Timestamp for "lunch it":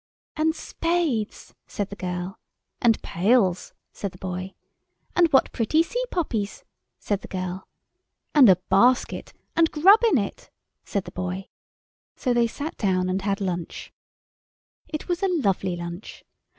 13.41-15.07